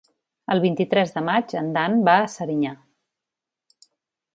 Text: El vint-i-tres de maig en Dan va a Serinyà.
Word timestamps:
El 0.55 0.61
vint-i-tres 0.63 1.13
de 1.19 1.23
maig 1.29 1.55
en 1.63 1.71
Dan 1.77 2.01
va 2.11 2.19
a 2.23 2.27
Serinyà. 2.39 2.77